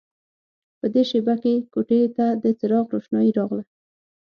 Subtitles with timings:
[0.79, 3.63] په دې شېبه کې کوټې ته د څراغ روښنايي راغله